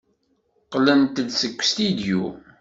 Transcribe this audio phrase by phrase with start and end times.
[0.63, 2.23] Qqlent-d seg ustidyu.